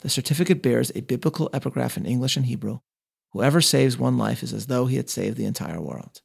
The 0.00 0.10
certificate 0.10 0.62
bears 0.62 0.92
a 0.94 1.00
biblical 1.00 1.48
epigraph 1.52 1.96
in 1.96 2.06
English 2.06 2.36
and 2.36 2.46
Hebrew 2.46 2.80
Whoever 3.32 3.60
saves 3.60 3.98
one 3.98 4.16
life 4.16 4.42
is 4.42 4.54
as 4.54 4.66
though 4.66 4.86
he 4.86 4.96
had 4.96 5.10
saved 5.10 5.36
the 5.36 5.44
entire 5.44 5.80
world. 5.80 6.22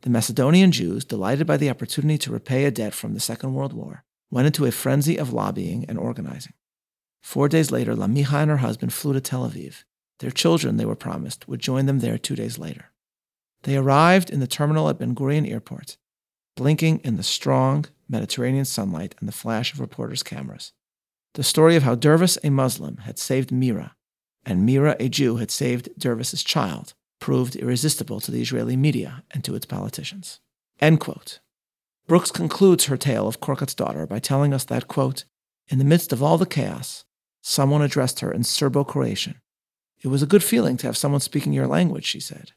The 0.00 0.10
Macedonian 0.10 0.72
Jews, 0.72 1.04
delighted 1.04 1.46
by 1.46 1.56
the 1.56 1.70
opportunity 1.70 2.18
to 2.18 2.32
repay 2.32 2.64
a 2.64 2.72
debt 2.72 2.94
from 2.94 3.14
the 3.14 3.20
Second 3.20 3.54
World 3.54 3.72
War, 3.72 4.02
went 4.28 4.48
into 4.48 4.64
a 4.64 4.72
frenzy 4.72 5.16
of 5.18 5.32
lobbying 5.32 5.84
and 5.88 5.98
organizing. 5.98 6.54
Four 7.22 7.48
days 7.48 7.70
later, 7.70 7.94
Lamicha 7.94 8.42
and 8.42 8.50
her 8.50 8.56
husband 8.56 8.92
flew 8.92 9.12
to 9.12 9.20
Tel 9.20 9.48
Aviv. 9.48 9.84
Their 10.18 10.32
children, 10.32 10.78
they 10.78 10.84
were 10.84 10.96
promised, 10.96 11.46
would 11.46 11.60
join 11.60 11.86
them 11.86 12.00
there 12.00 12.18
two 12.18 12.34
days 12.34 12.58
later. 12.58 12.91
They 13.62 13.76
arrived 13.76 14.30
in 14.30 14.40
the 14.40 14.46
terminal 14.46 14.88
at 14.88 14.98
Ben 14.98 15.14
Gurion 15.14 15.48
Airport, 15.48 15.96
blinking 16.56 16.98
in 17.04 17.16
the 17.16 17.22
strong 17.22 17.86
Mediterranean 18.08 18.64
sunlight 18.64 19.14
and 19.20 19.28
the 19.28 19.32
flash 19.32 19.72
of 19.72 19.80
reporters' 19.80 20.22
cameras. 20.22 20.72
The 21.34 21.42
story 21.42 21.76
of 21.76 21.82
how 21.82 21.94
Dervis, 21.94 22.38
a 22.44 22.50
Muslim, 22.50 22.98
had 22.98 23.18
saved 23.18 23.52
Mira, 23.52 23.94
and 24.44 24.66
Mira, 24.66 24.96
a 25.00 25.08
Jew, 25.08 25.36
had 25.36 25.50
saved 25.50 25.88
Dervis's 25.96 26.42
child, 26.42 26.94
proved 27.20 27.56
irresistible 27.56 28.20
to 28.20 28.30
the 28.30 28.42
Israeli 28.42 28.76
media 28.76 29.22
and 29.30 29.42
to 29.44 29.54
its 29.54 29.64
politicians. 29.64 30.40
End 30.80 31.00
quote. 31.00 31.38
Brooks 32.08 32.32
concludes 32.32 32.86
her 32.86 32.96
tale 32.96 33.28
of 33.28 33.40
Korkut's 33.40 33.74
daughter 33.74 34.06
by 34.06 34.18
telling 34.18 34.52
us 34.52 34.64
that, 34.64 34.88
quote, 34.88 35.24
in 35.68 35.78
the 35.78 35.84
midst 35.84 36.12
of 36.12 36.22
all 36.22 36.36
the 36.36 36.44
chaos, 36.44 37.04
someone 37.40 37.80
addressed 37.80 38.20
her 38.20 38.32
in 38.32 38.42
Serbo 38.42 38.82
Croatian. 38.82 39.40
It 40.02 40.08
was 40.08 40.22
a 40.22 40.26
good 40.26 40.42
feeling 40.42 40.76
to 40.78 40.86
have 40.88 40.96
someone 40.96 41.20
speaking 41.20 41.52
your 41.52 41.68
language, 41.68 42.04
she 42.04 42.18
said. 42.18 42.52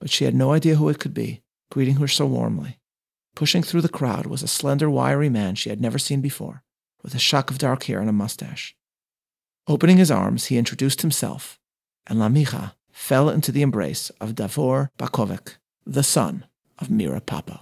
But 0.00 0.10
she 0.10 0.24
had 0.24 0.34
no 0.34 0.52
idea 0.52 0.76
who 0.76 0.88
it 0.88 0.98
could 0.98 1.14
be, 1.14 1.42
greeting 1.70 1.96
her 1.96 2.08
so 2.08 2.26
warmly. 2.26 2.78
Pushing 3.34 3.62
through 3.62 3.82
the 3.82 3.88
crowd 3.88 4.26
was 4.26 4.42
a 4.42 4.48
slender, 4.48 4.88
wiry 4.88 5.28
man 5.28 5.54
she 5.54 5.68
had 5.68 5.80
never 5.80 5.98
seen 5.98 6.20
before, 6.20 6.62
with 7.02 7.14
a 7.14 7.18
shock 7.18 7.50
of 7.50 7.58
dark 7.58 7.84
hair 7.84 8.00
and 8.00 8.08
a 8.08 8.12
mustache. 8.12 8.74
Opening 9.68 9.96
his 9.96 10.10
arms, 10.10 10.46
he 10.46 10.58
introduced 10.58 11.02
himself, 11.02 11.58
and 12.06 12.18
Lamicha 12.18 12.74
fell 12.92 13.28
into 13.28 13.52
the 13.52 13.62
embrace 13.62 14.10
of 14.20 14.34
Davor 14.34 14.90
Bakovic, 14.98 15.56
the 15.84 16.02
son 16.02 16.46
of 16.78 16.90
Mira 16.90 17.20
Papo. 17.20 17.60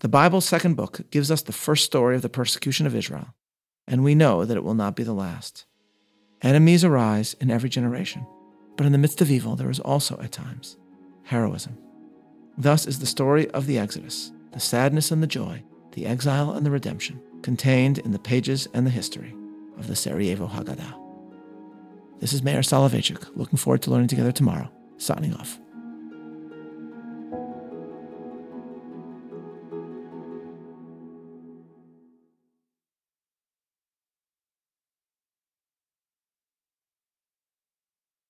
The 0.00 0.08
Bible's 0.08 0.46
second 0.46 0.74
book 0.74 1.10
gives 1.10 1.30
us 1.30 1.42
the 1.42 1.52
first 1.52 1.84
story 1.84 2.16
of 2.16 2.22
the 2.22 2.28
persecution 2.28 2.86
of 2.86 2.94
Israel, 2.94 3.34
and 3.86 4.04
we 4.04 4.14
know 4.14 4.44
that 4.44 4.56
it 4.56 4.64
will 4.64 4.74
not 4.74 4.96
be 4.96 5.02
the 5.02 5.12
last. 5.12 5.66
Enemies 6.42 6.84
arise 6.84 7.34
in 7.34 7.50
every 7.50 7.68
generation, 7.68 8.26
but 8.80 8.86
in 8.86 8.92
the 8.92 8.98
midst 8.98 9.20
of 9.20 9.30
evil, 9.30 9.56
there 9.56 9.68
is 9.68 9.78
also, 9.78 10.18
at 10.22 10.32
times, 10.32 10.78
heroism. 11.24 11.76
Thus 12.56 12.86
is 12.86 12.98
the 12.98 13.04
story 13.04 13.46
of 13.50 13.66
the 13.66 13.78
Exodus, 13.78 14.32
the 14.52 14.58
sadness 14.58 15.10
and 15.10 15.22
the 15.22 15.26
joy, 15.26 15.62
the 15.92 16.06
exile 16.06 16.52
and 16.52 16.64
the 16.64 16.70
redemption, 16.70 17.20
contained 17.42 17.98
in 17.98 18.12
the 18.12 18.18
pages 18.18 18.68
and 18.72 18.86
the 18.86 18.90
history 18.90 19.34
of 19.76 19.86
the 19.86 19.94
Sarajevo 19.94 20.46
Haggadah. 20.46 20.94
This 22.20 22.32
is 22.32 22.42
Meir 22.42 22.60
Soloveichik, 22.60 23.36
looking 23.36 23.58
forward 23.58 23.82
to 23.82 23.90
learning 23.90 24.08
together 24.08 24.32
tomorrow, 24.32 24.72
signing 24.96 25.34
off. 25.34 25.60